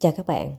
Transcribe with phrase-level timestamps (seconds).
[0.00, 0.56] Chào các bạn.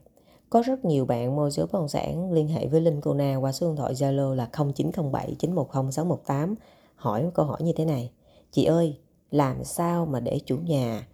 [0.49, 3.35] Có rất nhiều bạn môi giới bất động sản liên hệ với Linh Cô Na
[3.35, 6.55] qua số điện thoại Zalo là 0907 910 618
[6.95, 8.11] hỏi một câu hỏi như thế này.
[8.51, 8.99] Chị ơi,
[9.31, 11.07] làm sao mà để chủ nhà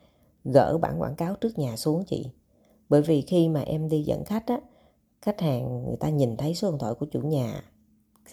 [0.44, 2.30] gỡ bản quảng cáo trước nhà xuống chị?
[2.90, 4.60] Bởi vì khi mà em đi dẫn khách á,
[5.22, 7.64] khách hàng người ta nhìn thấy số điện thoại của chủ nhà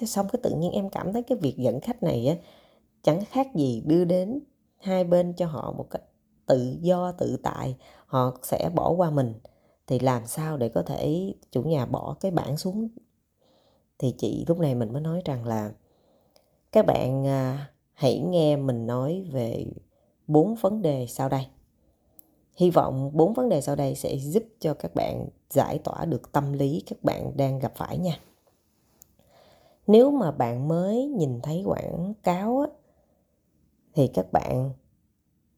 [0.07, 2.37] xong cái tự nhiên em cảm thấy cái việc dẫn khách này á
[3.03, 4.41] chẳng khác gì đưa đến
[4.79, 6.03] hai bên cho họ một cách
[6.47, 9.35] tự do tự tại họ sẽ bỏ qua mình
[9.93, 12.89] thì làm sao để có thể chủ nhà bỏ cái bảng xuống?
[13.99, 15.73] Thì chị lúc này mình mới nói rằng là
[16.73, 19.67] các bạn à, hãy nghe mình nói về
[20.27, 21.47] bốn vấn đề sau đây.
[22.55, 26.33] Hy vọng bốn vấn đề sau đây sẽ giúp cho các bạn giải tỏa được
[26.33, 28.21] tâm lý các bạn đang gặp phải nha.
[29.87, 32.67] Nếu mà bạn mới nhìn thấy quảng cáo á,
[33.95, 34.71] thì các bạn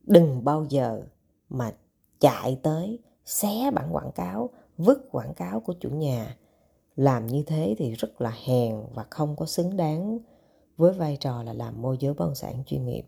[0.02, 1.02] đừng bao giờ
[1.48, 1.72] mà
[2.20, 6.36] chạy tới xé bản quảng cáo, vứt quảng cáo của chủ nhà.
[6.96, 10.18] Làm như thế thì rất là hèn và không có xứng đáng
[10.76, 13.04] với vai trò là làm môi giới bất động sản chuyên nghiệp.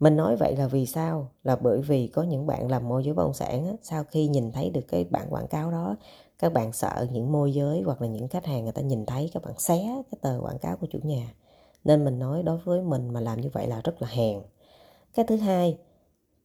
[0.00, 1.30] Mình nói vậy là vì sao?
[1.44, 4.52] Là bởi vì có những bạn làm môi giới bất động sản sau khi nhìn
[4.52, 5.96] thấy được cái bản quảng cáo đó,
[6.38, 9.30] các bạn sợ những môi giới hoặc là những khách hàng người ta nhìn thấy
[9.34, 11.34] các bạn xé cái tờ quảng cáo của chủ nhà.
[11.84, 14.40] Nên mình nói đối với mình mà làm như vậy là rất là hèn.
[15.14, 15.78] Cái thứ hai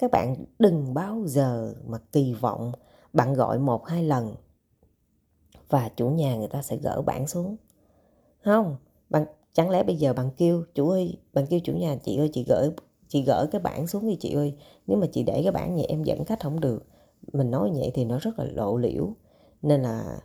[0.02, 2.72] các bạn đừng bao giờ mà kỳ vọng
[3.14, 4.36] bạn gọi một hai lần
[5.70, 7.56] và chủ nhà người ta sẽ gỡ bản xuống.
[8.44, 8.76] Không,
[9.10, 12.30] bạn, chẳng lẽ bây giờ bạn kêu chủ ơi, bạn kêu chủ nhà, chị ơi,
[12.34, 12.70] chị gửi
[13.08, 14.56] chị gỡ cái bản xuống đi, chị ơi.
[14.88, 16.86] Nếu mà chị để cái bản vậy em dẫn khách không được.
[17.34, 19.14] Mình nói vậy thì nó rất là lộ liễu.
[19.62, 20.20] Nên là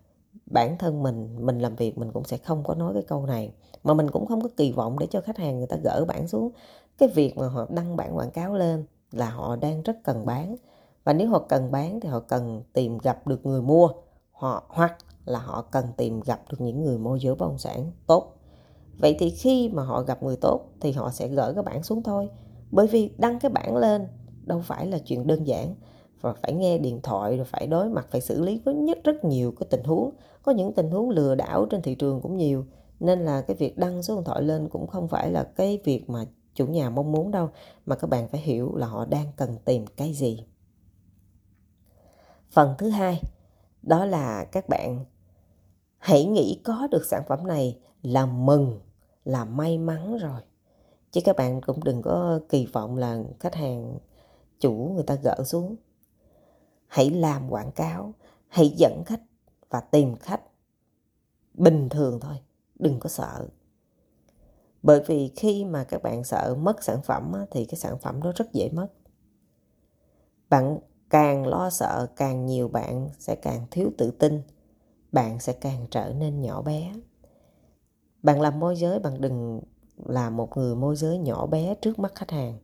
[0.46, 3.52] bản thân mình mình làm việc mình cũng sẽ không có nói cái câu này.
[3.84, 6.28] Mà mình cũng không có kỳ vọng để cho khách hàng người ta gỡ bản
[6.28, 6.50] xuống.
[6.98, 8.84] Cái việc mà họ đăng bản quảng cáo lên
[9.16, 10.56] là họ đang rất cần bán.
[11.04, 13.88] Và nếu họ cần bán thì họ cần tìm gặp được người mua,
[14.32, 17.92] họ, hoặc là họ cần tìm gặp được những người môi giới bất động sản
[18.06, 18.32] tốt.
[18.98, 22.02] Vậy thì khi mà họ gặp người tốt thì họ sẽ gỡ cái bảng xuống
[22.02, 22.28] thôi.
[22.70, 24.08] Bởi vì đăng cái bảng lên
[24.44, 25.74] đâu phải là chuyện đơn giản.
[26.20, 29.24] Và phải nghe điện thoại rồi phải đối mặt, phải xử lý với nhất rất
[29.24, 30.10] nhiều cái tình huống.
[30.42, 32.64] Có những tình huống lừa đảo trên thị trường cũng nhiều.
[33.00, 36.10] Nên là cái việc đăng số điện thoại lên cũng không phải là cái việc
[36.10, 36.24] mà
[36.56, 37.50] chủ nhà mong muốn đâu,
[37.86, 40.46] mà các bạn phải hiểu là họ đang cần tìm cái gì.
[42.50, 43.22] Phần thứ hai,
[43.82, 45.04] đó là các bạn
[45.98, 48.80] hãy nghĩ có được sản phẩm này là mừng,
[49.24, 50.40] là may mắn rồi.
[51.12, 53.98] Chứ các bạn cũng đừng có kỳ vọng là khách hàng,
[54.60, 55.76] chủ người ta gỡ xuống.
[56.86, 58.12] Hãy làm quảng cáo,
[58.48, 59.22] hãy dẫn khách
[59.70, 60.42] và tìm khách
[61.54, 62.36] bình thường thôi,
[62.78, 63.48] đừng có sợ
[64.86, 68.32] bởi vì khi mà các bạn sợ mất sản phẩm thì cái sản phẩm đó
[68.36, 68.88] rất dễ mất.
[70.50, 70.78] Bạn
[71.10, 74.42] càng lo sợ, càng nhiều bạn sẽ càng thiếu tự tin,
[75.12, 76.92] bạn sẽ càng trở nên nhỏ bé.
[78.22, 79.60] Bạn làm môi giới, bạn đừng
[79.96, 82.58] là một người môi giới nhỏ bé trước mắt khách hàng.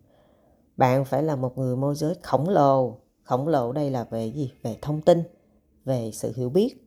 [0.76, 2.98] Bạn phải là một người môi giới khổng lồ.
[3.22, 4.52] Khổng lồ đây là về gì?
[4.62, 5.22] Về thông tin,
[5.84, 6.81] về sự hiểu biết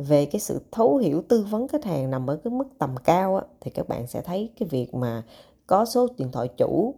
[0.00, 3.36] về cái sự thấu hiểu tư vấn khách hàng nằm ở cái mức tầm cao
[3.36, 5.22] á, thì các bạn sẽ thấy cái việc mà
[5.66, 6.94] có số điện thoại chủ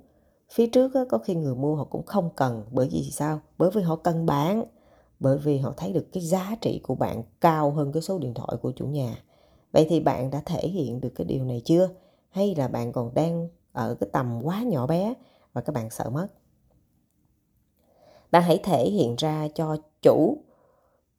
[0.50, 2.64] phía trước á, có khi người mua họ cũng không cần.
[2.70, 3.40] Bởi vì sao?
[3.58, 4.64] Bởi vì họ cần bán
[5.20, 8.34] bởi vì họ thấy được cái giá trị của bạn cao hơn cái số điện
[8.34, 9.24] thoại của chủ nhà.
[9.72, 11.88] Vậy thì bạn đã thể hiện được cái điều này chưa?
[12.30, 15.14] Hay là bạn còn đang ở cái tầm quá nhỏ bé
[15.52, 16.26] và các bạn sợ mất?
[18.30, 20.38] Bạn hãy thể hiện ra cho chủ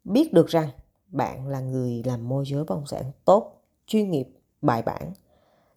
[0.03, 0.69] biết được rằng
[1.13, 4.29] bạn là người làm môi giới bất động sản tốt, chuyên nghiệp,
[4.61, 5.13] bài bản.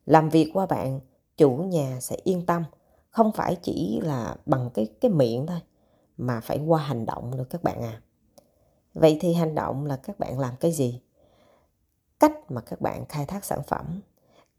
[0.07, 1.01] Làm việc qua bạn,
[1.37, 2.65] chủ nhà sẽ yên tâm.
[3.11, 5.61] Không phải chỉ là bằng cái cái miệng thôi,
[6.17, 8.01] mà phải qua hành động nữa các bạn à.
[8.95, 11.01] Vậy thì hành động là các bạn làm cái gì?
[12.21, 14.01] Cách mà các bạn khai thác sản phẩm,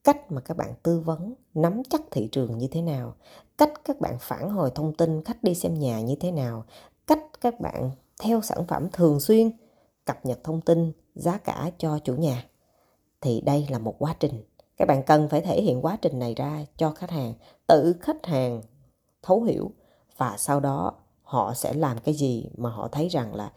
[0.03, 3.15] cách mà các bạn tư vấn, nắm chắc thị trường như thế nào,
[3.57, 6.65] cách các bạn phản hồi thông tin, khách đi xem nhà như thế nào,
[7.07, 9.51] cách các bạn theo sản phẩm thường xuyên
[10.07, 12.43] cập nhật thông tin giá cả cho chủ nhà.
[13.21, 14.43] Thì đây là một quá trình.
[14.77, 17.33] Các bạn cần phải thể hiện quá trình này ra cho khách hàng,
[17.67, 18.61] tự khách hàng
[19.21, 19.71] thấu hiểu
[20.17, 23.51] và sau đó họ sẽ làm cái gì mà họ thấy rằng là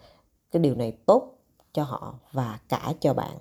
[0.51, 1.37] cái điều này tốt
[1.73, 3.37] cho họ và cả cho bạn.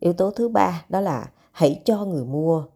[0.00, 2.66] Yếu tố thứ ba đó là hãy cho người mua.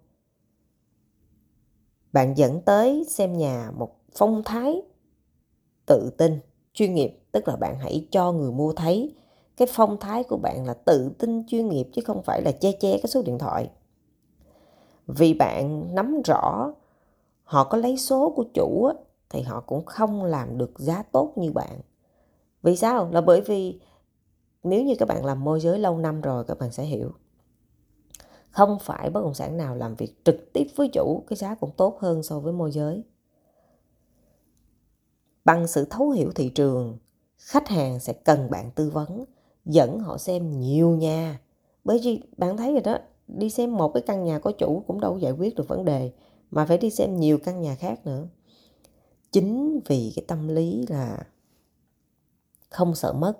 [2.12, 4.82] Bạn dẫn tới xem nhà một phong thái
[5.87, 6.41] tự tin
[6.75, 9.15] chuyên nghiệp, tức là bạn hãy cho người mua thấy.
[9.56, 12.73] Cái phong thái của bạn là tự tin chuyên nghiệp chứ không phải là che
[12.73, 13.71] che cái số điện thoại.
[15.06, 16.73] Vì bạn nắm rõ,
[17.44, 18.88] họ có lấy số của chủ
[19.31, 21.81] thì họ cũng không làm được giá tốt như bạn.
[22.62, 23.09] Vì sao?
[23.12, 23.81] Là bởi vì
[24.62, 27.12] nếu như các bạn làm môi giới lâu năm rồi, các bạn sẽ hiểu.
[28.50, 31.70] Không phải bất động sản nào làm việc trực tiếp với chủ, cái giá cũng
[31.77, 33.03] tốt hơn so với môi giới
[35.44, 36.99] bằng sự thấu hiểu thị trường
[37.37, 39.25] khách hàng sẽ cần bạn tư vấn
[39.64, 41.41] dẫn họ xem nhiều nhà.
[41.85, 45.00] Bởi vì bạn thấy rồi đó đi xem một cái căn nhà có chủ cũng
[45.00, 46.12] đâu giải quyết được vấn đề
[46.50, 48.26] mà phải đi xem nhiều căn nhà khác nữa.
[49.32, 51.26] Chính vì cái tâm lý là
[52.70, 53.38] không sợ mất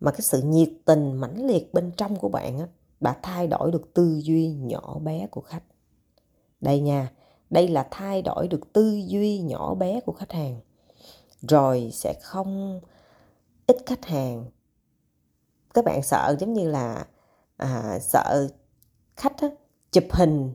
[0.00, 2.68] mà cái sự nhiệt tình mãnh liệt bên trong của bạn á,
[3.00, 5.62] đã thay đổi được tư duy nhỏ bé của khách.
[6.60, 7.12] Đây nha
[7.50, 10.60] đây là thay đổi được tư duy nhỏ bé của khách hàng
[11.46, 12.80] rồi sẽ không
[13.66, 14.44] ít khách hàng.
[15.74, 17.06] Các bạn sợ giống như là
[17.56, 18.48] à, sợ
[19.16, 19.48] khách á,
[19.92, 20.52] chụp hình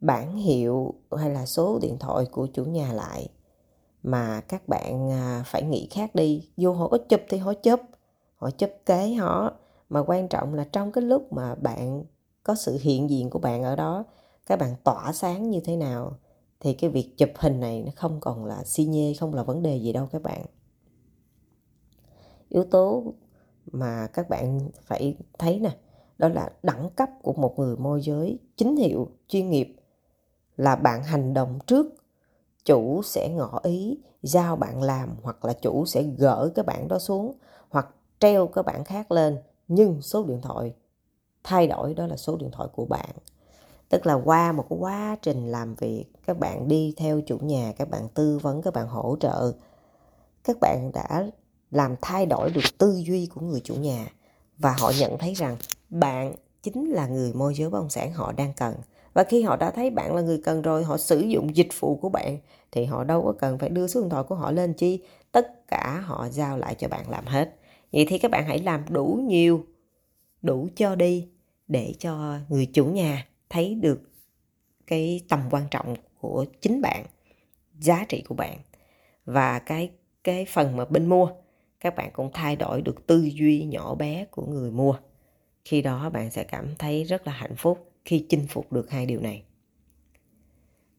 [0.00, 3.28] bản hiệu hay là số điện thoại của chủ nhà lại
[4.02, 6.50] mà các bạn à, phải nghĩ khác đi.
[6.56, 7.80] Dù họ có chụp thì họ chụp
[8.36, 9.52] họ chụp kế họ.
[9.88, 12.04] Mà quan trọng là trong cái lúc mà bạn
[12.42, 14.04] có sự hiện diện của bạn ở đó
[14.46, 16.18] các bạn tỏa sáng như thế nào
[16.64, 19.62] thì cái việc chụp hình này nó không còn là xi nhê, không là vấn
[19.62, 20.46] đề gì đâu các bạn.
[22.48, 23.14] Yếu tố
[23.72, 25.76] mà các bạn phải thấy nè,
[26.18, 29.76] đó là đẳng cấp của một người môi giới chính hiệu, chuyên nghiệp
[30.56, 31.86] là bạn hành động trước,
[32.64, 36.98] chủ sẽ ngỏ ý, giao bạn làm hoặc là chủ sẽ gỡ cái bản đó
[36.98, 37.34] xuống
[37.68, 37.88] hoặc
[38.18, 39.38] treo cái bản khác lên.
[39.68, 40.74] Nhưng số điện thoại
[41.44, 43.10] thay đổi đó là số điện thoại của bạn
[43.94, 47.72] tức là qua một cái quá trình làm việc, các bạn đi theo chủ nhà,
[47.78, 49.52] các bạn tư vấn, các bạn hỗ trợ.
[50.44, 51.26] Các bạn đã
[51.70, 54.06] làm thay đổi được tư duy của người chủ nhà
[54.58, 55.56] và họ nhận thấy rằng
[55.88, 58.74] bạn chính là người môi giới bất động sản họ đang cần.
[59.12, 61.96] Và khi họ đã thấy bạn là người cần rồi, họ sử dụng dịch vụ
[61.96, 62.38] của bạn,
[62.72, 65.02] thì họ đâu có cần phải đưa số điện thoại của họ lên chi.
[65.32, 67.56] Tất cả họ giao lại cho bạn làm hết.
[67.92, 69.64] Vậy thì các bạn hãy làm đủ nhiều,
[70.42, 71.28] đủ cho đi
[71.68, 74.00] để cho người chủ nhà thấy được
[74.86, 77.06] cái tầm quan trọng của chính bạn
[77.80, 78.58] giá trị của bạn
[79.24, 79.90] và cái
[80.24, 81.28] cái phần mà bên mua
[81.80, 84.96] các bạn cũng thay đổi được tư duy nhỏ bé của người mua
[85.64, 89.06] khi đó bạn sẽ cảm thấy rất là hạnh phúc khi chinh phục được hai
[89.06, 89.42] điều này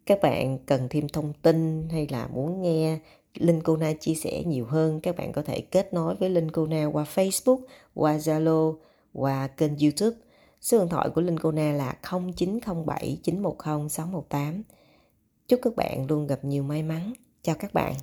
[0.05, 2.99] các bạn cần thêm thông tin hay là muốn nghe
[3.37, 6.51] Linh Cô Na chia sẻ nhiều hơn, các bạn có thể kết nối với Linh
[6.51, 7.59] Cô Na qua Facebook,
[7.93, 8.75] qua Zalo,
[9.13, 10.24] qua kênh YouTube.
[10.65, 14.63] Số điện thoại của Linh Cô Na là 0907 910 618.
[15.47, 17.13] Chúc các bạn luôn gặp nhiều may mắn.
[17.41, 17.93] Chào các bạn.